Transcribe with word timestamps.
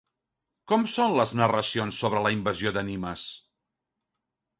Com 0.71 0.85
són 0.93 1.11
les 1.19 1.33
narracions 1.41 1.99
sobre 2.05 2.21
la 2.27 2.31
invasió 2.37 2.73
de 2.79 2.85
Nimes? 2.89 3.27